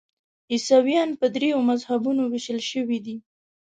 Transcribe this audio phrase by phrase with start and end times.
[0.51, 3.15] عیسویان په دریو مذهبونو ویشل شوي دي.